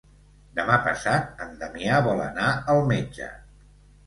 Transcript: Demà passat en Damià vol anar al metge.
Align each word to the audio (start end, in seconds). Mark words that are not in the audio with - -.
Demà 0.59 0.77
passat 0.87 1.43
en 1.45 1.53
Damià 1.59 2.01
vol 2.09 2.25
anar 2.25 2.49
al 2.75 2.83
metge. 2.95 3.31